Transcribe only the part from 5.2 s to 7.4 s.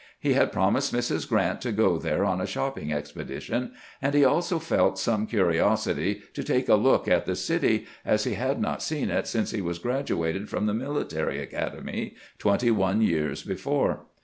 curiosity to take a look at the